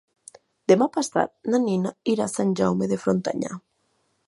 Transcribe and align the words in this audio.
Demà 0.71 0.87
passat 0.95 1.31
na 1.55 1.59
Nina 1.67 1.93
irà 2.15 2.27
a 2.29 2.33
Sant 2.35 2.57
Jaume 2.61 2.91
de 2.95 3.01
Frontanyà. 3.05 3.57